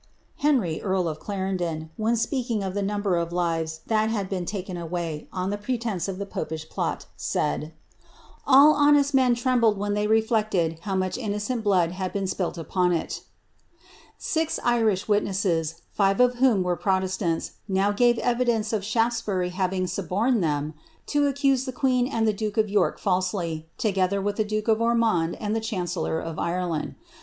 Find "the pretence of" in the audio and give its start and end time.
5.51-6.17